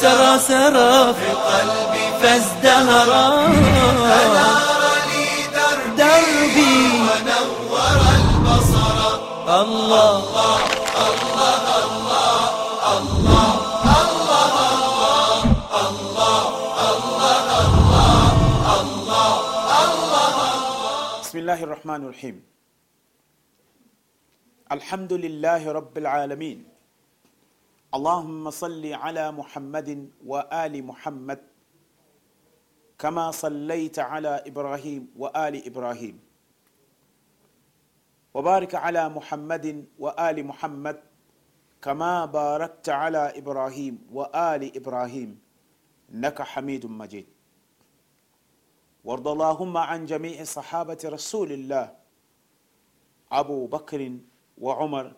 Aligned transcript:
سرى 0.00 0.38
سرى 0.38 1.14
في 1.14 1.30
قلبي 1.48 2.04
فازدهرا. 2.20 3.26
أنار 4.16 4.82
لي 5.10 5.26
دربي 5.56 5.92
دربي 5.96 6.76
ونور 7.08 8.00
البصر. 8.16 8.98
الله 9.60 10.12
بسم 21.22 21.38
الله 21.38 21.60
الرحمن 21.64 22.00
الرحيم. 22.04 22.36
الحمد 24.72 25.12
لله 25.12 25.62
رب 25.72 25.94
العالمين. 25.98 26.71
اللهم 27.92 28.50
صل 28.50 28.84
على 28.92 29.32
محمد 29.32 30.10
وآل 30.26 30.74
محمد 30.84 31.40
كما 32.98 33.30
صليت 33.30 33.98
على 33.98 34.42
إبراهيم 34.46 35.12
وآل 35.16 35.54
إبراهيم. 35.66 36.16
وبارك 38.34 38.74
على 38.74 39.08
محمد 39.08 39.84
وآل 39.98 40.46
محمد 40.46 40.96
كما 41.82 42.24
باركت 42.24 42.88
على 42.88 43.32
إبراهيم 43.36 44.08
وآل 44.12 44.62
إبراهيم 44.76 45.30
إنك 46.14 46.42
حميد 46.42 46.86
مجيد. 46.86 47.26
وارض 49.04 49.28
اللهم 49.28 49.76
عن 49.76 50.04
جميع 50.06 50.44
صحابة 50.44 50.98
رسول 51.04 51.52
الله 51.52 51.92
أبو 53.32 53.66
بكر 53.66 54.00
وعمر 54.58 55.12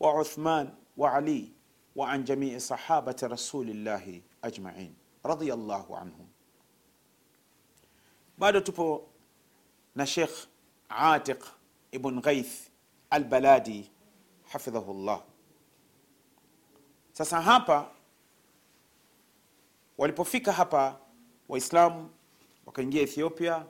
وعثمان 0.00 0.66
وعلي 0.96 1.53
وعن 1.96 2.24
جميع 2.24 2.58
صحابة 2.58 3.16
رسول 3.22 3.70
الله 3.70 4.22
أجمعين 4.44 4.94
رضي 5.26 5.52
الله 5.54 5.96
عنهم 5.98 6.26
bado 8.38 8.60
tupo 8.60 9.06
na 9.94 10.06
Sheikh 10.06 10.30
Atiq 10.90 11.38
ibn 11.92 12.20
Ghaith 12.20 12.70
al-Baladi 13.10 13.90
hafidhahullah. 14.50 15.22
Sasa 17.12 17.40
hapa 17.40 17.90
walipofika 19.98 20.52
hapa 20.52 20.96
Waislamu 21.48 22.10
wakaingia 22.66 23.02
Ethiopia 23.02 23.66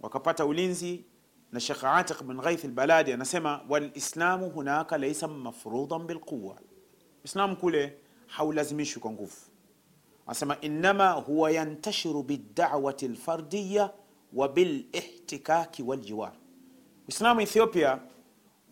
wakapata 0.00 0.44
ulinzi 0.46 1.04
na 1.52 1.60
Sheikh 1.60 1.84
Atiq 1.84 2.20
ibn 2.20 2.40
Ghaith 2.40 2.64
al-Baladi 2.64 3.12
anasema 3.12 3.60
walislamu 3.68 4.50
hunaka 4.50 4.98
laysa 4.98 5.26
mafruḍan 5.28 6.04
bilquwa, 6.06 6.58
Uislamu 7.24 7.56
kule 7.56 7.96
haulazimishwi 8.26 9.02
kwa 9.02 9.10
nguvu. 9.10 9.36
Anasema 10.26 10.56
innama 10.60 11.10
huwa 11.10 11.50
yantashiru 11.50 12.22
bid'awati 12.22 13.08
lfardiya 13.08 13.90
wa 14.32 14.48
bilihtikaki 14.48 15.82
waljiwar. 15.82 16.32
Uislamu 17.08 17.40
Ethiopia 17.40 17.98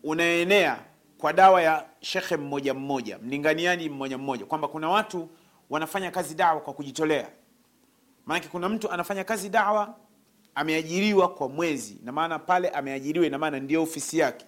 unaenea 0.03 0.79
kwa 1.17 1.33
dawa 1.33 1.61
ya 1.61 1.85
shekhe 1.99 2.37
mmoja 2.37 2.73
mmoja, 2.73 3.17
mlinganiaji 3.19 3.89
mmoja 3.89 4.17
mmoja, 4.17 4.45
kwamba 4.45 4.67
kuna 4.67 4.89
watu 4.89 5.29
wanafanya 5.69 6.11
kazi 6.11 6.35
dawa 6.35 6.61
kwa 6.61 6.73
kujitolea. 6.73 7.29
Maanake 8.25 8.47
kuna 8.47 8.69
mtu 8.69 8.91
anafanya 8.91 9.23
kazi 9.23 9.49
dawa 9.49 9.95
ameajiriwa 10.55 11.33
kwa 11.33 11.49
mwezi, 11.49 11.97
na 12.03 12.11
maana 12.11 12.39
pale 12.39 12.69
ameajiriwa, 12.69 13.39
maana 13.39 13.59
ndio 13.59 13.83
ofisi 13.83 14.17
yake. 14.17 14.45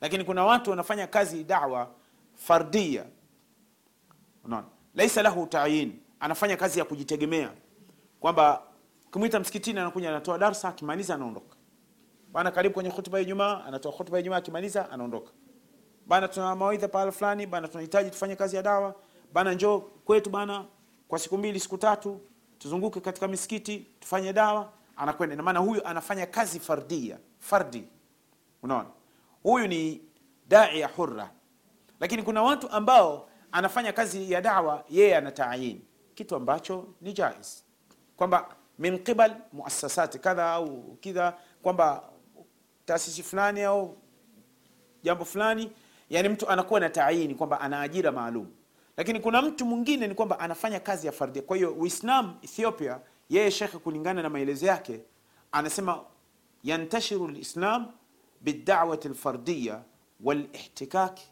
Lakini 0.00 0.24
kuna 0.24 0.44
watu 0.44 0.70
wanafanya 0.70 1.06
kazi 1.06 1.44
dawa 1.44 1.90
fardia, 2.34 3.04
unaona, 4.48 4.66
laisa 4.94 5.22
lahu 5.22 5.46
tayin, 5.46 6.00
anafanya 6.20 6.56
kazi 6.56 6.78
ya 6.78 6.84
kujitegemea, 6.84 7.50
kwamba 8.20 8.62
kimwita 9.12 9.40
msikitini 9.40 9.78
anakuja 9.78 10.08
anatoa 10.08 10.38
darsa, 10.38 10.68
akimaliza 10.68 11.14
anaondoka. 11.14 11.56
Bana, 12.32 12.50
karibu 12.50 12.74
kwenye 12.74 12.90
hutuba 12.90 13.18
ya 13.18 13.22
Ijumaa, 13.24 13.64
anatoa 13.64 13.92
hutuba 13.92 14.18
ya 14.18 14.20
Ijumaa, 14.20 14.36
akimaliza 14.36 14.90
anaondoka. 14.90 15.32
Bana, 16.06 16.28
tuna 16.28 16.56
mawaidha 16.56 16.88
pale 16.88 17.12
fulani, 17.12 17.46
bana, 17.46 17.68
tunahitaji 17.68 18.10
tufanye 18.10 18.36
kazi 18.36 18.56
ya 18.56 18.62
dawa, 18.62 18.94
bana, 19.32 19.54
njoo 19.54 19.78
kwetu 19.80 20.30
bana, 20.30 20.64
kwa 21.08 21.18
siku 21.18 21.38
mbili 21.38 21.60
siku 21.60 21.78
tatu, 21.78 22.20
tuzunguke 22.58 23.00
katika 23.00 23.28
misikiti 23.28 23.86
tufanye 24.00 24.32
dawa. 24.32 24.72
Anakwenda, 24.96 25.34
ina 25.34 25.42
maana 25.42 25.58
huyu 25.58 25.86
anafanya 25.86 26.26
kazi 26.26 26.60
fardia, 26.60 27.18
fardi. 27.38 27.84
Unaona, 28.62 28.88
huyu 29.42 29.66
ni 29.66 30.00
dai 30.48 30.80
ya 30.80 30.88
hurra. 30.88 31.30
Lakini 32.00 32.22
kuna 32.22 32.42
watu 32.42 32.70
ambao 32.70 33.27
anafanya 33.52 33.92
kazi 33.92 34.32
ya 34.32 34.40
dawa, 34.40 34.84
yeye 34.90 35.16
ana 35.16 35.32
taayin, 35.32 35.80
kitu 36.14 36.36
ambacho 36.36 36.86
ni 37.00 37.12
jais, 37.12 37.64
kwamba 38.16 38.48
min 38.78 38.98
qibal 38.98 39.36
muasasati 39.52 40.18
kadha 40.18 40.50
au 40.52 40.96
kidha, 41.00 41.34
kwamba 41.62 42.02
taasisi 42.84 43.22
fulani 43.22 43.62
au 43.62 43.96
jambo 45.02 45.24
fulani, 45.24 45.72
yani 46.10 46.28
mtu 46.28 46.48
anakuwa 46.48 46.80
na 46.80 46.90
taayini 46.90 47.34
kwamba 47.34 47.60
ana 47.60 47.80
ajira 47.80 48.12
maalum. 48.12 48.46
Lakini 48.96 49.20
kuna 49.20 49.42
mtu 49.42 49.66
mwingine 49.66 50.06
ni 50.06 50.14
kwamba 50.14 50.38
anafanya 50.40 50.80
kazi 50.80 51.06
ya 51.06 51.12
fardia. 51.12 51.42
Kwa 51.42 51.56
hiyo 51.56 51.72
Uislam 51.74 52.34
Ethiopia, 52.42 53.00
yeye 53.28 53.50
shekhe, 53.50 53.78
kulingana 53.78 54.22
na 54.22 54.30
maelezo 54.30 54.66
yake, 54.66 55.00
anasema 55.52 56.00
yantashiru 56.64 57.28
lislam 57.28 57.86
bidawati 58.40 59.08
lfardiya 59.08 59.82
walihtikaki, 60.20 61.28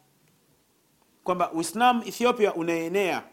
kwamba 1.27 1.51
Uislam 1.51 2.01
Ethiopia 2.05 2.53
unaenea 2.53 3.23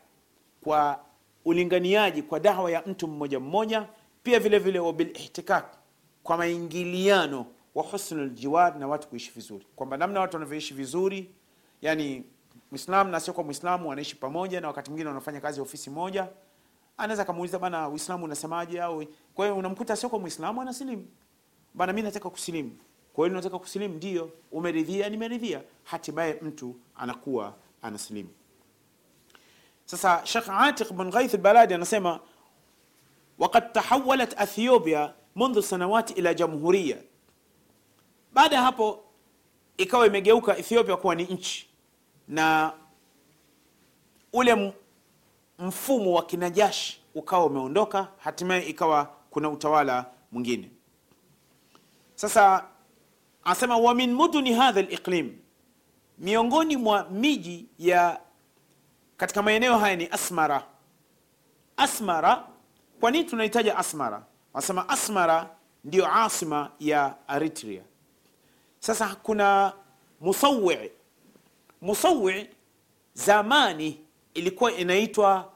kwa 0.64 1.00
ulinganiaji 1.44 2.22
kwa 2.22 2.40
dawa 2.40 2.70
ya 2.70 2.82
mtu 2.86 3.08
mmoja 3.08 3.40
mmoja, 3.40 3.88
pia 4.22 4.40
vile 4.40 4.58
vile 4.58 4.78
wabilihtikak, 4.78 5.74
kwa 6.22 6.36
maingiliano 6.36 7.46
wa 7.74 7.82
husnul 7.82 8.30
jiwar, 8.30 8.78
na 8.78 8.88
watu 8.88 9.08
kuishi 9.08 9.30
vizuri, 9.30 9.66
kwamba 9.76 9.96
namna 9.96 10.20
watu 10.20 10.36
wanavyoishi 10.36 10.74
vizuri, 10.74 11.30
yani 11.82 12.24
Muislamu 12.70 13.10
na 13.10 13.20
sio 13.20 13.32
kwa 13.34 13.44
Muislamu 13.44 13.88
wanaishi 13.88 14.16
pamoja, 14.16 14.60
na 14.60 14.68
wakati 14.68 14.90
mwingine 14.90 15.08
wanafanya 15.08 15.40
kazi 15.40 15.60
ofisi 15.60 15.90
moja. 15.90 16.28
Anaweza 16.96 17.24
kumuuliza 17.24 17.58
bana, 17.58 17.88
Uislamu 17.88 18.24
unasemaje? 18.24 18.82
Au 18.82 19.04
kwa 19.34 19.44
hiyo 19.46 19.56
unamkuta 19.58 19.96
sio 19.96 20.08
kwa 20.08 20.18
Muislamu 20.18 20.60
anasilimu, 20.62 21.06
bana, 21.74 21.92
mimi 21.92 22.02
nataka 22.06 22.30
kusilimu. 22.30 22.70
Kwa 23.12 23.26
hiyo 23.26 23.36
nataka 23.36 23.58
kusilimu, 23.58 23.94
ndio 23.94 24.30
umeridhia? 24.52 25.08
Nimeridhia. 25.08 25.60
Hatimaye 25.84 26.38
mtu 26.42 26.74
anakuwa 26.96 27.54
anasilimu. 27.84 28.30
Sasa 29.84 30.26
Sheikh 30.26 30.48
Atiq 30.48 30.92
bin 30.92 31.10
Ghaith 31.10 31.34
al-Baladi 31.34 31.74
anasema 31.74 32.20
waqad 33.38 33.72
tahawalat 33.72 34.40
Ethiopia 34.40 35.14
mundhu 35.34 35.62
sanawati 35.62 36.12
ila 36.12 36.34
jamhuria, 36.34 36.96
baada 38.32 38.56
ya 38.56 38.62
hapo 38.62 39.04
ikawa 39.76 40.06
imegeuka 40.06 40.56
Ethiopia 40.58 40.96
kuwa 40.96 41.14
ni 41.14 41.22
nchi, 41.24 41.68
na 42.28 42.72
ule 44.32 44.74
mfumo 45.58 46.12
wa 46.12 46.26
kinajashi 46.26 47.00
ukawa 47.14 47.46
umeondoka, 47.46 48.08
hatimaye 48.18 48.62
ikawa 48.68 49.04
kuna 49.30 49.50
utawala 49.50 50.06
mwingine. 50.32 50.70
Sasa 52.14 52.66
anasema 53.44 53.76
wa 53.76 53.94
min 53.94 54.12
muduni 54.14 54.52
hadha 54.52 54.80
al-iqlim, 54.80 55.38
miongoni 56.18 56.76
mwa 56.76 57.08
miji 57.10 57.66
ya 57.78 58.20
katika 59.16 59.42
maeneo 59.42 59.78
haya 59.78 59.96
ni 59.96 60.08
Asmara. 60.10 60.64
Asmara, 61.76 62.46
kwa 63.00 63.10
nini 63.10 63.24
tunahitaja 63.24 63.76
Asmara? 63.76 64.22
Wanasema 64.52 64.88
Asmara 64.88 65.50
ndiyo 65.84 66.12
asima 66.14 66.70
ya 66.80 67.14
Eritrea. 67.36 67.82
Sasa 68.78 69.16
kuna 69.22 69.72
Musawi. 70.20 70.90
Musawi 71.80 72.48
zamani 73.14 74.00
ilikuwa 74.34 74.72
inaitwa 74.72 75.52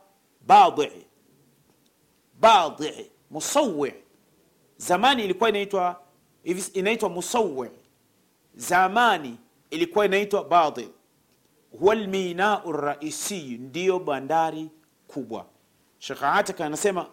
Badi. 0.46 1.06
Badi, 2.40 3.10
Musawi 3.30 3.94
zamani 4.76 5.24
ilikuwa 5.24 5.48
inaitwa 5.48 6.00
inaitwa 6.74 7.08
Musawi, 7.08 7.70
zamani 8.54 9.38
ilikuwa 9.70 10.04
inaitwa 10.04 10.44
Badi 10.44 10.88
huwa 11.80 11.94
lminau 11.94 12.72
raisiyu, 12.72 13.58
ndiyo 13.58 13.98
bandari 13.98 14.70
kubwa. 15.08 15.46
Shekh 15.98 16.22
Atika 16.22 16.66
anasema 16.66 17.06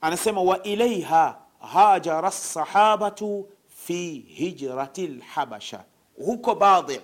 anasema 0.00 0.42
wa 0.42 0.62
ilaiha 0.62 1.38
hajara 1.72 2.30
sahabatu 2.30 3.48
fi 3.68 4.18
hijrati 4.28 5.06
lhabasha, 5.06 5.84
huko 6.16 6.54
Badi 6.54 7.00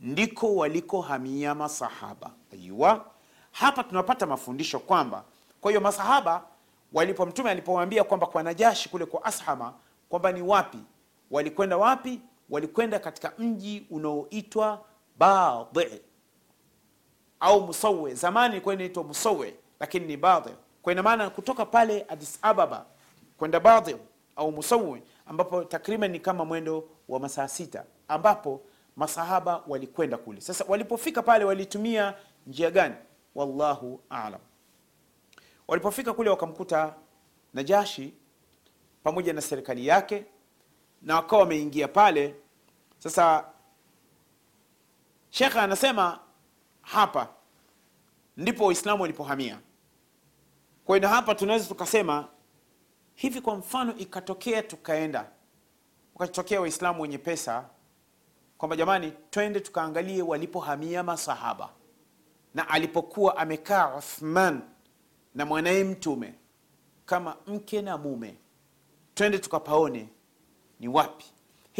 ndiko 0.00 0.56
walikohamia 0.56 1.54
masahaba. 1.54 2.30
Aywa, 2.52 3.04
hapa 3.52 3.84
tunapata 3.84 4.26
mafundisho 4.26 4.78
kwamba, 4.78 5.24
kwa 5.60 5.70
hiyo 5.70 5.80
masahaba 5.80 6.42
walipo 6.92 7.26
mtume 7.26 7.50
alipowaambia 7.50 8.04
kwamba 8.04 8.26
kwa 8.26 8.42
Najashi 8.42 8.88
kule 8.88 9.06
kwa 9.06 9.24
Ashama 9.24 9.74
kwamba 10.08 10.32
ni 10.32 10.42
wapi? 10.42 10.78
Walikwenda, 11.30 11.76
wapi 11.76 12.20
walikwenda 12.50 12.98
katika 12.98 13.32
mji 13.38 13.86
unaoitwa 13.90 14.84
Badi 15.18 16.00
au 17.40 17.60
Musawe. 17.60 18.14
Zamani 18.14 18.52
ilikuwa 18.54 18.74
inaitwa 18.74 19.04
Musawe, 19.04 19.54
lakini 19.80 20.06
ni 20.06 20.16
batil 20.16 20.52
kwa 20.82 20.92
ina 20.92 21.02
maana 21.02 21.30
kutoka 21.30 21.66
pale 21.66 22.06
Addis 22.08 22.38
Ababa 22.42 22.86
kwenda 23.38 23.60
batil 23.60 23.96
au 24.36 24.52
Musawe, 24.52 25.02
ambapo 25.26 25.64
takriban 25.64 26.10
ni 26.10 26.20
kama 26.20 26.44
mwendo 26.44 26.88
wa 27.08 27.20
masaa 27.20 27.48
sita 27.48 27.84
ambapo 28.08 28.60
masahaba 28.96 29.62
walikwenda 29.68 30.16
kule 30.18 30.40
sasa 30.40 30.64
walipofika 30.68 31.22
pale 31.22 31.44
walitumia 31.44 32.14
njia 32.46 32.70
gani 32.70 32.94
wallahu 33.34 34.00
alam. 34.10 34.40
walipofika 35.68 36.12
kule 36.12 36.30
wakamkuta 36.30 36.94
najashi 37.54 38.14
pamoja 39.02 39.32
na 39.32 39.40
serikali 39.40 39.86
yake 39.86 40.24
na 41.02 41.14
wakawa 41.16 41.42
wameingia 41.42 41.88
pale 41.88 42.34
sasa 43.00 43.44
shekha 45.30 45.62
anasema 45.62 46.20
hapa 46.82 47.28
ndipo 48.36 48.66
waislamu 48.66 49.02
walipohamia. 49.02 49.58
Kwa 50.84 50.98
na 50.98 51.08
hapa 51.08 51.34
tunaweza 51.34 51.66
tukasema 51.66 52.28
hivi 53.14 53.40
kwa 53.40 53.56
mfano 53.56 53.96
ikatokea 53.96 54.62
tukaenda 54.62 55.30
ukatokea 56.14 56.60
waislamu 56.60 57.02
wenye 57.02 57.18
pesa 57.18 57.68
kwamba 58.58 58.76
jamani 58.76 59.12
twende 59.30 59.60
tukaangalie 59.60 60.22
walipohamia 60.22 61.02
masahaba 61.02 61.68
na 62.54 62.68
alipokuwa 62.68 63.36
amekaa 63.36 63.96
uthman 63.96 64.60
na 65.34 65.46
mwanaye 65.46 65.84
mtume 65.84 66.34
kama 67.06 67.36
mke 67.46 67.82
na 67.82 67.98
mume 67.98 68.36
twende 69.14 69.38
tukapaone 69.38 70.08
ni 70.80 70.88
wapi 70.88 71.26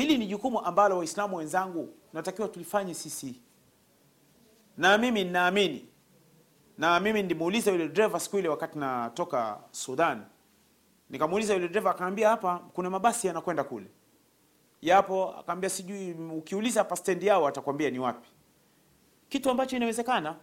hili 0.01 0.19
ni 0.19 0.27
jukumu 0.27 0.61
ambalo 0.61 0.99
waislamu 0.99 1.37
wenzangu 1.37 1.95
natakiwa 2.13 2.49
tulifanye 2.49 2.95
sisi. 2.95 3.41
Na 4.77 4.99
mimi 4.99 5.25
ninaamini 5.25 5.87
na 6.79 7.01
mimi 7.01 7.23
ndimuuliza 7.23 7.71
yule 7.73 7.89
dereva 7.89 8.21
siku 8.21 8.39
ile 8.39 8.49
wakati 8.49 8.79
natoka 8.79 9.61
sudan. 9.71 10.23
Nikamuuliza 11.11 11.55
yule 11.55 11.69
dereva 11.69 11.91
akaambia 11.91 12.29
hapa 12.29 12.59
kuna 12.59 12.91
mabasi 12.91 13.27
yanakwenda 13.27 13.65
kule. 13.65 13.87
Yapo 14.83 15.29
akaambia 15.39 15.71
sijui 15.71 16.13
ukiuliza 16.13 16.81
hapa 16.81 16.97
stendi 16.97 17.27
yao 17.27 17.47
atakwambia 17.47 17.91
ni 17.91 17.99
wapi. 17.99 18.29
Kitu 19.29 19.51
ambacho 19.51 19.77
inawezekana 19.77 20.37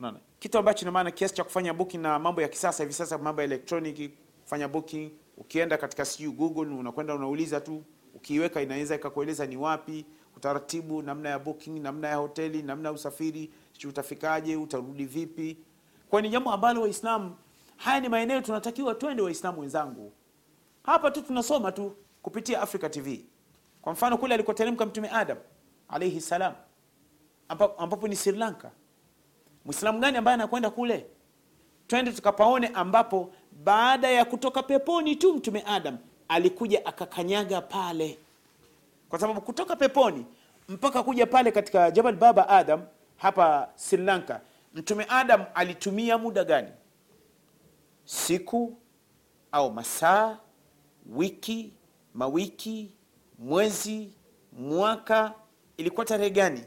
unaona? 0.00 0.20
Kitu 0.38 0.58
ambacho 0.58 0.82
ina 0.82 0.92
maana 0.92 1.10
kiasi 1.10 1.34
cha 1.34 1.44
kufanya 1.44 1.74
booking 1.74 1.98
na 2.00 2.18
mambo 2.18 2.42
ya 2.42 2.48
kisasa 2.48 2.82
hivi 2.82 2.92
sasa 2.94 3.18
mambo 3.18 3.40
ya 3.42 3.44
electronic 3.44 4.10
kufanya 4.42 4.68
booking. 4.68 5.10
Ukienda 5.36 5.78
katika 5.78 6.04
sijui 6.04 6.32
google 6.32 6.74
unakwenda 6.74 7.14
unauliza 7.14 7.60
tu 7.60 7.84
ukiiweka 8.16 8.62
inaweza 8.62 8.94
ikakueleza 8.94 9.46
ni 9.46 9.56
wapi 9.56 10.06
utaratibu 10.36 11.02
namna 11.02 11.28
ya 11.28 11.38
booking 11.38 11.80
namna 11.82 12.08
ya 12.08 12.16
hoteli 12.16 12.62
namna 12.62 12.88
ya 12.88 12.92
usafiri 12.92 13.50
utafikaje 13.88 14.56
utarudi 14.56 15.04
vipi. 15.04 15.58
Kwa 16.10 16.22
ni 16.22 16.28
jambo 16.28 16.52
ambalo 16.52 16.82
waislamu 16.82 17.36
haya 17.76 18.00
ni 18.00 18.08
maeneo 18.08 18.40
tunatakiwa 18.40 18.94
twende 18.94 19.22
waislamu 19.22 19.60
wenzangu. 19.60 20.12
Hapa 20.82 21.10
tu 21.10 21.22
tunasoma 21.22 21.72
tu 21.72 21.96
kupitia 22.22 22.62
africa 22.62 22.90
tv 22.90 23.24
kwa 23.82 23.92
mfano 23.92 24.18
kule 24.18 24.34
alikoteremka 24.34 24.86
mtume 24.86 25.10
adam 25.10 25.38
alaihi 25.88 26.20
salam 26.20 26.54
ambapo 27.78 28.08
ni 28.08 28.16
sri 28.16 28.38
lanka. 28.38 28.70
Mwislamu 29.64 29.98
gani 29.98 30.16
ambaye 30.16 30.34
anakwenda 30.34 30.70
kule? 30.70 31.06
Twende 31.86 32.12
tukapaone 32.12 32.66
ambapo 32.68 33.32
baada 33.64 34.10
ya 34.10 34.24
kutoka 34.24 34.62
peponi 34.62 35.16
tu 35.16 35.34
mtume 35.34 35.62
adam 35.66 35.98
alikuja 36.28 36.86
akakanyaga 36.86 37.60
pale. 37.60 38.18
Kwa 39.08 39.18
sababu 39.18 39.40
kutoka 39.40 39.76
peponi 39.76 40.26
mpaka 40.68 41.02
kuja 41.02 41.26
pale 41.26 41.52
katika 41.52 41.90
jabal 41.90 42.16
baba 42.16 42.48
adam 42.48 42.82
hapa 43.16 43.68
sri 43.74 43.98
lanka 44.04 44.40
mtume 44.74 45.06
adam 45.08 45.44
alitumia 45.54 46.18
muda 46.18 46.44
gani? 46.44 46.68
Siku 48.04 48.76
au 49.52 49.72
masaa 49.72 50.38
wiki 51.06 51.72
mawiki 52.14 52.92
mwezi 53.38 54.12
mwaka? 54.52 55.34
Ilikuwa 55.76 56.06
tarehe 56.06 56.30
gani? 56.30 56.64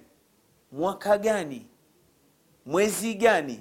Mwaka 0.71 1.17
gani? 1.17 1.65
Mwezi 2.65 3.13
gani? 3.13 3.59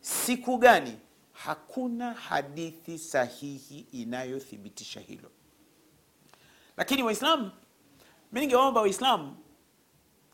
Siku 0.00 0.58
gani 0.58 0.98
hakuna 1.44 2.12
hadithi 2.12 2.98
sahihi 2.98 3.86
inayothibitisha 3.92 5.00
hilo. 5.00 5.30
Lakini 6.76 7.02
waislamu 7.02 7.50
mi 8.32 8.40
ningewaomba 8.40 8.80
waislamu 8.80 9.36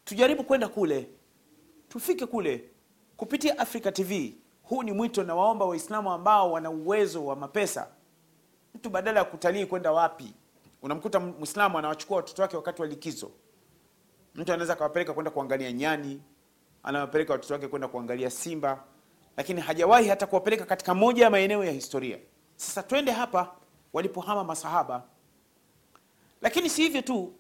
tujaribu 0.05 0.45
kwenda 0.45 0.69
kule 0.69 1.09
tufike 1.89 2.27
kule 2.27 2.71
kupitia 3.17 3.59
africa 3.59 3.93
tv 3.93 4.35
huu 4.63 4.83
ni 4.83 4.93
mwito 4.93 5.23
na 5.23 5.35
waomba 5.35 5.65
waislamu 5.65 6.13
ambao 6.13 6.53
wana 6.53 6.71
uwezo 6.71 7.27
wa 7.27 7.37
mapesa. 7.37 7.89
Mtu 8.75 8.91
badala 8.91 9.19
ya 9.21 9.25
kutalii 9.25 9.67
kwenda 9.67 9.93
wapi 9.93 10.35
unamkuta 10.83 11.21
mwislamu 11.21 11.79
anawachukua 11.79 12.17
watoto 12.17 12.43
wake 12.43 12.57
wakati 12.57 12.83
wa 12.83 12.89
likizo. 12.89 13.31
Mtu 14.35 14.53
anaweza 14.53 14.73
akawapeleka 14.73 15.13
kwenda 15.15 15.31
kuangalia 15.31 15.73
nyani 15.73 16.23
anawapeleka 16.83 17.33
watoto 17.33 17.55
wake 17.55 17.69
kwenda 17.69 17.89
kuangalia 17.89 18.31
simba 18.31 18.85
lakini 19.37 19.61
hajawahi 19.61 20.09
hata 20.09 20.27
kuwapeleka 20.27 20.65
katika 20.65 20.95
moja 20.95 21.25
ya 21.25 21.31
maeneo 21.31 21.65
ya 21.65 21.73
historia. 21.73 22.19
Sasa 22.57 22.83
twende 22.83 23.13
hapa 23.13 23.55
walipohama 23.93 24.45
masahaba. 24.45 25.03
Lakini 26.43 26.71
si 26.71 26.83
hivyo 26.83 27.03
tu 27.03 27.33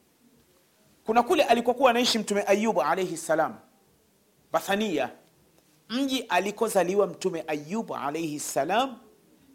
kuna 1.06 1.22
kule 1.22 1.42
alikokuwa 1.44 1.90
anaishi 1.90 2.18
mtume 2.18 2.44
ayubu 2.46 2.82
alaihi 2.82 3.16
salam 3.16 3.54
bathania. 4.52 5.10
Mji 5.88 6.20
alikozaliwa 6.22 7.06
mtume 7.06 7.44
ayubu 7.46 7.96
alaihi 7.96 8.40
salam 8.40 8.96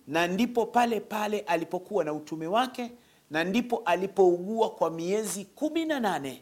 na 0.07 0.27
ndipo 0.27 0.65
pale 0.65 0.99
pale 0.99 1.39
alipokuwa 1.39 2.03
na 2.03 2.13
utume 2.13 2.47
wake 2.47 2.91
na 3.29 3.43
ndipo 3.43 3.81
alipougua 3.85 4.69
kwa 4.69 4.91
miezi 4.91 5.45
kumi 5.45 5.85
na 5.85 5.99
nane 5.99 6.41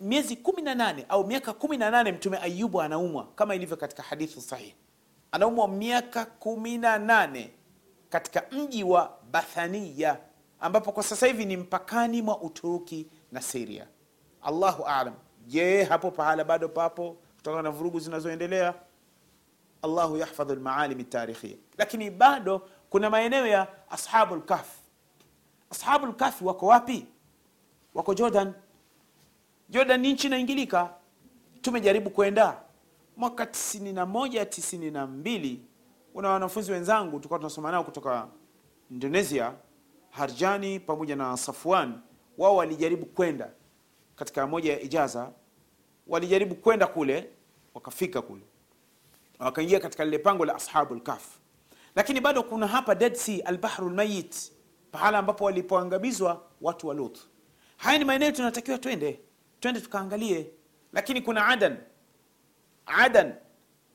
miezi 0.00 0.36
kumi 0.36 0.62
na 0.62 0.74
nane 0.74 1.06
au 1.08 1.26
miaka 1.26 1.52
kumi 1.52 1.76
na 1.76 1.90
nane 1.90 2.12
mtume 2.12 2.38
ayubu 2.38 2.82
anaumwa 2.82 3.26
kama 3.34 3.54
ilivyo 3.54 3.76
katika 3.76 4.02
hadithi 4.02 4.40
sahihi. 4.40 4.74
Anaumwa 5.32 5.68
miaka 5.68 6.24
kumi 6.24 6.78
na 6.78 6.98
nane 6.98 7.50
katika 8.10 8.42
mji 8.52 8.84
wa 8.84 9.18
bathania 9.30 10.18
ambapo 10.60 10.92
kwa 10.92 11.02
sasa 11.02 11.26
hivi 11.26 11.44
ni 11.44 11.56
mpakani 11.56 12.22
mwa 12.22 12.40
uturuki 12.40 13.06
na 13.32 13.42
siria 13.42 13.86
allahu 14.42 14.82
alam 14.84 15.14
je 15.46 15.84
hapo 15.84 16.10
pahala 16.10 16.44
bado 16.44 16.68
papo 16.68 17.16
kutokana 17.36 17.62
na 17.62 17.70
vurugu 17.70 18.00
zinazoendelea? 18.00 18.74
Allahu 19.82 20.16
yahfadhu 20.16 20.54
lmaalimi 20.54 21.04
tarikhia 21.04 21.56
lakini 21.78 22.10
bado 22.10 22.68
kuna 22.90 23.10
maeneo 23.10 23.46
ya 23.46 23.66
ashabu 23.90 24.36
lkafi 24.36 24.78
ashabu 25.70 26.06
lkahfi 26.06 26.44
wako 26.44 26.66
wapi? 26.66 27.06
Wako 27.94 28.14
jordan 28.14 28.52
jordan 29.72 30.00
ni 30.00 30.12
nchi 30.12 30.26
inaingilika. 30.26 30.94
Tumejaribu 31.62 32.10
kwenda 32.10 32.62
mwaka 33.16 33.44
91 33.44 34.44
92 34.44 35.56
kuna 36.12 36.28
wanafunzi 36.28 36.72
wenzangu 36.72 37.10
tulikuwa 37.16 37.38
tunasoma 37.38 37.70
nao 37.70 37.84
kutoka 37.84 38.28
indonesia 38.90 39.52
harjani 40.10 40.80
pamoja 40.80 41.16
na 41.16 41.36
safwan. 41.36 42.00
Wao 42.38 42.56
walijaribu 42.56 43.06
kwenda. 43.06 43.50
Katika 44.16 44.46
moja 44.46 44.72
ya 44.72 44.80
ijaza 44.80 45.32
walijaribu 46.06 46.54
kwenda 46.54 46.86
kule 46.86 47.30
wakafika 47.74 48.22
kule. 48.22 48.42
Wakaingia 49.38 49.80
katika 49.80 50.04
lile 50.04 50.18
pango 50.18 50.44
la 50.44 50.54
ashabu 50.54 50.94
lkaf 50.94 51.38
lakini 51.96 52.20
bado 52.20 52.42
kuna 52.42 52.66
hapa 52.66 52.94
dead 52.94 53.14
sea 53.14 53.46
albahru 53.46 53.88
lmayit 53.90 54.52
pahala 54.90 55.18
ambapo 55.18 55.44
walipoangamizwa 55.44 56.42
watu 56.60 56.88
wa 56.88 56.94
lut. 56.94 57.18
Haya 57.76 57.98
ni 57.98 58.04
maeneo 58.04 58.30
tunatakiwa 58.32 58.78
twende 58.78 59.20
twende 59.62 59.80
tukaangalie. 59.80 60.50
Lakini 60.92 61.22
kuna 61.22 61.46
adan. 61.48 61.76
Adan. 62.86 63.34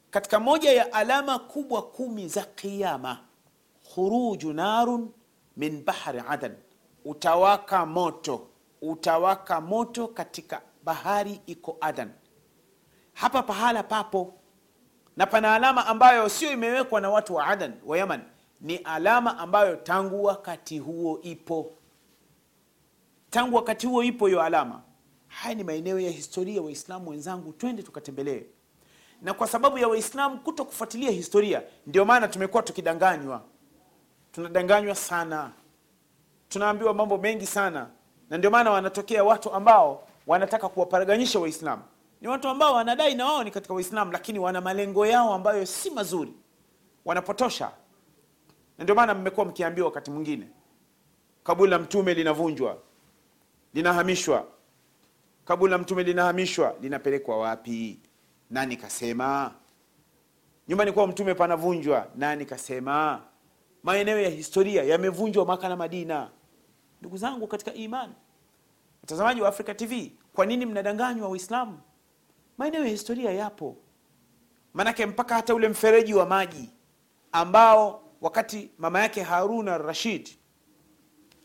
Katika 0.09 0.39
moja 0.39 0.71
ya 0.71 0.93
alama 0.93 1.39
kubwa 1.39 1.81
kumi 1.81 2.27
za 2.27 2.43
qiama 2.43 3.19
khuruju 3.93 4.53
narun 4.53 5.11
min 5.57 5.85
bahri 5.85 6.23
adan. 6.27 6.55
Utawaka 7.05 7.85
moto. 7.85 8.47
Utawaka 8.81 9.61
moto 9.61 10.07
katika 10.07 10.61
bahari 10.83 11.41
iko 11.45 11.77
adan. 11.81 12.11
Hapa 13.13 13.43
pahala 13.43 13.83
papo. 13.83 14.33
Na 15.17 15.25
pana 15.25 15.53
alama 15.55 15.85
ambayo 15.87 16.29
sio 16.29 16.51
imewekwa 16.51 17.01
na 17.01 17.09
watu 17.09 17.35
wa 17.35 17.47
adan 17.47 17.73
wa 17.85 17.97
yaman. 17.97 18.21
Ni 18.61 18.75
alama 18.77 19.37
ambayo 19.37 19.75
tangu 19.75 20.23
wakati 20.23 20.79
huo 20.79 21.19
ipo. 21.21 21.71
Tangu 23.29 23.55
wakati 23.55 23.87
huo 23.87 24.03
ipo 24.03 24.27
hiyo 24.27 24.41
alama 24.41 24.81
haya 25.41 25.55
ni 25.55 25.63
maeneo 25.63 25.99
ya 25.99 26.11
historia 26.11 26.61
waislamu 26.61 27.09
wenzangu 27.09 27.53
twende 27.53 27.83
tukatembelee. 27.83 28.43
Na 29.21 29.33
kwa 29.33 29.47
sababu 29.47 29.77
ya 29.77 29.87
waislamu 29.87 30.39
kuto 30.39 30.65
kufuatilia 30.65 31.11
historia 31.11 31.63
ndio 31.87 32.05
maana 32.05 32.27
tumekuwa 32.27 32.63
tukidanganywa. 32.63 33.41
Tunadanganywa 34.31 34.95
sana. 34.95 35.51
Tunaambiwa 36.49 36.93
mambo 36.93 37.17
mengi 37.17 37.45
sana. 37.45 37.89
Na 38.29 38.37
ndio 38.37 38.51
maana 38.51 38.71
wanatokea 38.71 39.23
watu 39.23 39.51
ambao 39.51 40.07
wanataka 40.27 40.69
kuwaparaganyisha 40.69 41.39
waislamu. 41.39 41.83
Ni 42.21 42.27
watu 42.27 42.47
ambao 42.47 42.73
wanadai 42.73 43.15
na 43.15 43.25
wao 43.25 43.43
ni 43.43 43.51
katika 43.51 43.73
Waislamu, 43.73 44.11
lakini 44.11 44.39
wana 44.39 44.61
malengo 44.61 45.05
yao 45.05 45.33
ambayo 45.33 45.65
si 45.65 45.89
mazuri, 45.89 46.33
wanapotosha. 47.05 47.71
Na 48.77 48.83
ndio 48.83 48.95
maana 48.95 49.13
mmekuwa 49.13 49.45
mkiambiwa 49.45 49.87
wakati 49.87 50.11
mwingine 50.11 50.47
kaburi 51.43 51.71
la 51.71 51.79
mtume 51.79 52.13
linavunjwa, 52.13 52.77
linahamishwa. 53.73 54.45
Kaburi 55.47 55.71
la 55.71 55.77
mtume 55.77 56.03
linahamishwa, 56.03 56.75
linapelekwa 56.81 57.37
wapi? 57.39 57.99
Nani 58.49 58.77
kasema? 58.77 59.53
Nyumbani 60.67 60.91
kwa 60.91 61.07
mtume 61.07 61.33
panavunjwa, 61.35 62.07
nani 62.15 62.45
kasema? 62.45 63.21
Maeneo 63.83 64.19
ya 64.21 64.29
historia 64.29 64.83
yamevunjwa 64.83 65.45
Maka 65.45 65.69
na 65.69 65.75
Madina. 65.75 66.29
Ndugu 67.01 67.17
zangu 67.17 67.47
katika 67.47 67.73
imani, 67.73 68.13
mtazamaji 69.03 69.41
wa 69.41 69.49
Africa 69.49 69.75
TV, 69.75 70.11
kwa 70.33 70.45
nini 70.45 70.65
mnadanganywa 70.65 71.29
Waislamu? 71.29 71.79
Maeneo 72.57 72.81
ya 72.83 72.89
historia 72.89 73.31
yapo, 73.31 73.75
maanake 74.73 75.05
mpaka 75.05 75.35
hata 75.35 75.55
ule 75.55 75.69
mfereji 75.69 76.13
wa 76.13 76.25
maji 76.25 76.69
ambao 77.31 78.03
wakati 78.21 78.71
mama 78.77 78.99
yake 79.01 79.21
Haruna 79.21 79.77
Rashid 79.77 80.29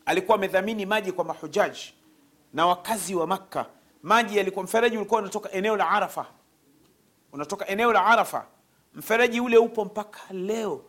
alikuwa 0.07 0.37
amedhamini 0.39 0.87
maji 0.87 1.13
kwa 1.13 1.25
mahujaji 1.25 1.95
na 2.53 2.67
wakazi 2.67 3.15
wa 3.15 3.27
Makka, 3.27 3.67
maji 4.03 4.37
yalikuwa, 4.37 4.65
mfereji 4.65 4.97
ulikuwa 4.97 5.21
unatoka 5.21 5.51
eneo 5.53 5.77
la 5.77 5.91
Arafa, 5.91 6.27
unatoka 7.33 7.67
eneo 7.67 7.93
la 7.93 8.07
Arafa. 8.07 8.47
Mfereji 8.95 9.41
ule 9.41 9.57
upo 9.59 9.85
mpaka 9.85 10.21
leo, 10.35 10.85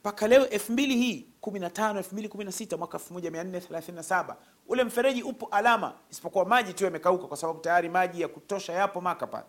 mpaka 0.00 0.28
leo 0.28 0.48
elfu 0.48 0.72
mbili 0.72 0.96
hii 0.96 1.26
kumi 1.40 1.58
na 1.58 1.70
tano 1.70 1.98
elfu 1.98 2.14
mbili 2.14 2.28
kumi 2.28 2.44
na 2.44 2.52
sita 2.52 2.76
mwaka 2.76 2.98
elfu 2.98 3.14
moja 3.14 3.30
mia 3.30 3.44
nne 3.44 3.60
thelathini 3.60 3.96
na 3.96 4.02
saba 4.02 4.36
ule 4.68 4.84
mfereji 4.84 5.22
upo 5.22 5.46
alama, 5.50 5.92
isipokuwa 6.10 6.44
maji 6.44 6.72
tu 6.72 6.84
yamekauka, 6.84 7.26
kwa 7.26 7.36
sababu 7.36 7.60
tayari 7.60 7.88
maji 7.88 8.20
ya 8.20 8.28
kutosha 8.28 8.72
yapo 8.72 9.00
Maka 9.00 9.26
pale, 9.26 9.44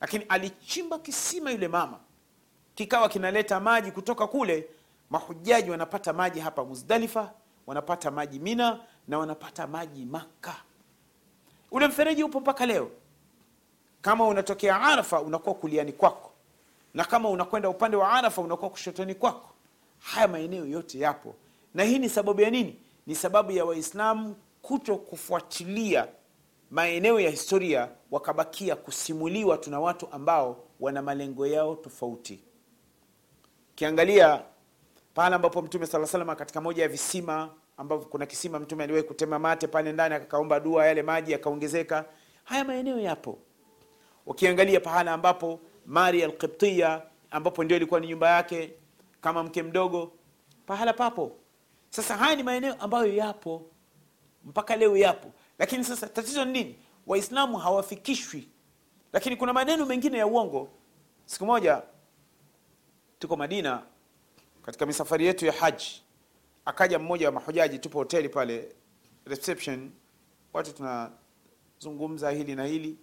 lakini 0.00 0.24
alichimba 0.28 0.98
kisima 0.98 1.50
yule 1.50 1.68
mama, 1.68 1.98
kikawa 2.74 3.08
kinaleta 3.08 3.60
maji 3.60 3.90
kutoka 3.90 4.26
kule. 4.26 4.68
Mahujaji 5.10 5.70
wanapata 5.70 6.12
maji 6.12 6.40
hapa 6.40 6.64
Muzdalifa, 6.64 7.32
wanapata 7.66 8.10
maji 8.10 8.38
Mina 8.38 8.80
na 9.08 9.18
wanapata 9.18 9.66
maji 9.66 10.04
Maka. 10.04 10.54
Ule 11.70 11.88
mfereji 11.88 12.24
upo 12.24 12.40
mpaka 12.40 12.66
leo. 12.66 12.90
Kama 14.02 14.26
unatokea 14.26 14.80
Arafa 14.80 15.20
unakuwa 15.20 15.54
kuliani 15.54 15.92
kwako, 15.92 16.32
na 16.94 17.04
kama 17.04 17.28
unakwenda 17.28 17.68
upande 17.68 17.96
wa 17.96 18.10
Arafa 18.12 18.42
unakuwa 18.42 18.70
kushotoni 18.70 19.14
kwako. 19.14 19.48
Haya 19.98 20.28
maeneo 20.28 20.66
yote 20.66 20.98
yapo, 20.98 21.34
na 21.74 21.84
hii 21.84 21.98
ni 21.98 22.08
sababu 22.08 22.40
ya 22.40 22.50
nini? 22.50 22.76
Ni 23.06 23.14
sababu 23.14 23.52
ya 23.52 23.64
Waislamu 23.64 24.36
kuto 24.62 24.96
kufuatilia 24.96 26.06
maeneo 26.70 27.20
ya 27.20 27.30
historia, 27.30 27.88
wakabakia 28.10 28.76
kusimuliwa 28.76 29.58
tuna 29.58 29.80
watu 29.80 30.08
ambao 30.12 30.64
wana 30.80 31.02
malengo 31.02 31.46
yao 31.46 31.76
tofauti. 31.76 32.40
Ukiangalia 33.72 34.42
pahala 35.14 35.36
ambapo 35.36 35.62
Mtume 35.62 35.86
sala 35.86 36.06
salama 36.06 36.36
katika 36.36 36.60
moja 36.60 36.82
ya 36.82 36.88
visima 36.88 37.50
ambapo 37.76 38.04
kuna 38.04 38.26
kisima 38.26 38.58
Mtume 38.58 38.84
aliwahi 38.84 39.04
kutema 39.06 39.38
mate 39.38 39.66
pale 39.66 39.92
ndani, 39.92 40.14
akakaomba 40.14 40.60
dua, 40.60 40.86
yale 40.86 41.02
maji 41.02 41.32
yakaongezeka. 41.32 42.04
Haya 42.44 42.64
maeneo 42.64 42.98
yapo. 43.00 43.38
Ukiangalia 44.26 44.80
pahala 44.80 45.12
ambapo 45.12 45.60
Maria 45.86 46.26
Alqibtiya, 46.26 47.02
ambapo 47.30 47.64
ndio 47.64 47.76
ilikuwa 47.76 48.00
ni 48.00 48.06
nyumba 48.06 48.30
yake 48.30 48.72
kama 49.20 49.42
mke 49.42 49.62
mdogo, 49.62 50.12
pahala 50.66 50.92
papo. 50.92 51.32
Sasa 51.90 52.16
haya 52.16 52.36
ni 52.36 52.42
maeneo 52.42 52.74
ambayo 52.74 53.14
yapo 53.14 53.70
mpaka 54.44 54.76
leo 54.76 54.96
yapo, 54.96 55.32
lakini 55.58 55.84
sasa 55.84 56.06
tatizo 56.08 56.44
ni 56.44 56.52
nini? 56.52 56.78
Waislamu 57.06 57.56
hawafikishwi, 57.58 58.48
lakini 59.12 59.36
kuna 59.36 59.52
maneno 59.52 59.86
mengine 59.86 60.18
ya 60.18 60.26
uongo. 60.26 60.68
Siku 61.24 61.46
moja 61.46 61.82
tuko 63.18 63.36
Madina 63.36 63.82
katika 64.62 64.86
misafari 64.86 65.26
yetu 65.26 65.46
ya 65.46 65.52
haji, 65.52 66.02
akaja 66.66 66.98
mmoja 66.98 67.26
wa 67.26 67.32
mahujaji, 67.32 67.78
tupo 67.78 67.98
hoteli 67.98 68.28
pale 68.28 68.76
reception, 69.24 69.90
watu 70.52 70.72
tunazungumza 70.74 72.30
hili 72.30 72.54
na 72.54 72.64
hili, 72.64 72.98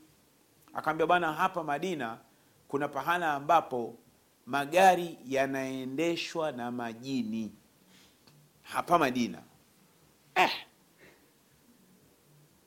akaambia 0.74 1.08
bwana, 1.08 1.34
hapa 1.34 1.63
Madina 1.63 2.17
kuna 2.67 2.88
pahala 2.88 3.34
ambapo 3.34 3.98
magari 4.46 5.17
yanaendeshwa 5.25 6.51
na 6.51 6.72
majini. 6.72 7.51
Hapa 8.62 9.00
Madina. 9.00 9.41
Eh, 10.36 10.51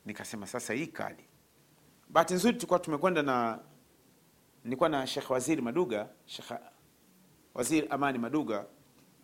nikasema 0.04 0.46
sasa 0.46 0.74
hii 0.74 0.86
kali. 0.86 1.24
Bahati 2.08 2.34
nzuri 2.34 2.54
tulikuwa 2.54 2.78
tumekwenda 2.78 3.22
na 3.22 3.58
nilikuwa 4.64 4.88
na 4.88 5.06
Sheikh 5.06 5.30
Waziri 5.30 5.62
Maduga, 5.62 6.08
Sheikh 6.26 6.50
Waziri 7.54 7.88
Amani 7.88 8.18
Maduga, 8.18 8.66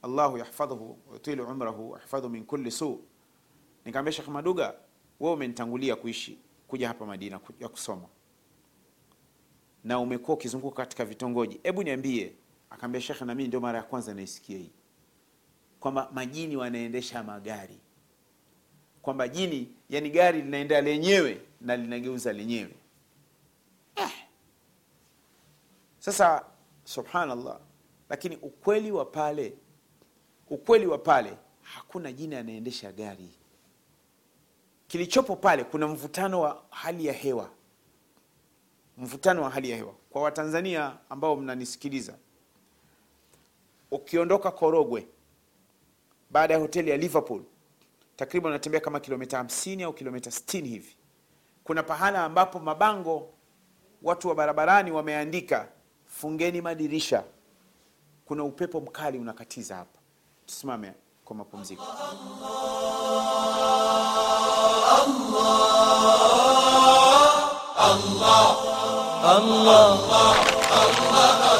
Allahu 0.02 0.38
yahfadhuhu 0.38 0.98
wa 1.38 1.46
umrahu 1.52 1.90
wa 1.90 1.98
yahfadhu 1.98 2.28
min 2.28 2.44
kulli 2.44 2.70
su. 2.70 3.00
Nikamwambia 3.84 4.12
Sheikh 4.12 4.28
Maduga, 4.28 4.74
wewe 5.20 5.34
umenitangulia 5.34 5.96
kuishi 5.96 6.38
kuja 6.68 6.88
hapa 6.88 7.06
Madina 7.06 7.40
ya 7.60 7.68
kusoma 7.68 8.08
na 9.84 9.98
umekuwa 9.98 10.36
ukizunguka 10.36 10.76
katika 10.76 11.04
vitongoji, 11.04 11.60
hebu 11.62 11.82
niambie. 11.82 12.32
Akaambia 12.70 13.00
Sheikh, 13.00 13.20
na 13.20 13.34
mimi 13.34 13.48
ndio 13.48 13.60
mara 13.60 13.78
ya 13.78 13.84
kwanza 13.84 14.14
naisikia 14.14 14.58
hii 14.58 14.70
kwamba 15.82 16.08
majini 16.12 16.56
wanaendesha 16.56 17.22
magari, 17.22 17.78
kwamba 19.02 19.28
jini, 19.28 19.68
yani 19.88 20.10
gari 20.10 20.42
linaenda 20.42 20.80
lenyewe 20.80 21.40
na 21.60 21.76
linageuza 21.76 22.32
lenyewe. 22.32 22.74
Eh, 23.96 24.10
sasa 25.98 26.44
subhanallah, 26.84 27.60
lakini 28.08 28.36
ukweli 28.36 28.92
wa 28.92 29.04
pale, 29.04 29.52
ukweli 30.52 30.86
wa 30.86 30.98
pale, 30.98 31.36
hakuna 31.62 32.12
jini 32.12 32.34
anaendesha 32.34 32.92
gari. 32.92 33.28
Kilichopo 34.88 35.36
pale 35.36 35.64
kuna 35.64 35.88
mvutano 35.88 36.40
wa 36.40 36.62
hali 36.70 37.06
ya 37.06 37.12
hewa 37.12 37.50
mvutano 38.98 39.42
wa 39.42 39.50
hali 39.50 39.70
ya 39.70 39.76
hewa. 39.76 39.94
Kwa 40.10 40.22
Watanzania 40.22 40.96
ambao 41.10 41.36
mnanisikiliza, 41.36 42.14
ukiondoka 43.90 44.50
Korogwe 44.50 45.06
baada 46.30 46.54
ya 46.54 46.60
hoteli 46.60 46.90
ya 46.90 46.96
Liverpool, 46.96 47.42
takriban 48.16 48.50
unatembea 48.52 48.80
kama 48.80 49.00
kilomita 49.00 49.42
50 49.42 49.84
au 49.84 49.92
kilomita 49.92 50.30
60 50.30 50.64
hivi, 50.66 50.96
kuna 51.64 51.82
pahala 51.82 52.24
ambapo 52.24 52.58
mabango 52.58 53.28
watu 54.02 54.28
wa 54.28 54.34
barabarani 54.34 54.90
wameandika 54.90 55.68
fungeni 56.06 56.60
madirisha, 56.60 57.24
kuna 58.24 58.44
upepo 58.44 58.80
mkali 58.80 59.18
unakatiza 59.18 59.76
hapa. 59.76 60.01
Tusimame 60.46 60.92
kwa 61.24 61.36
mapumziko. 61.36 61.82
Allah, 67.76 67.76
Allah, 67.76 68.56
Allah, 69.22 69.96
Allah, 70.72 71.30
Allah. 71.42 71.51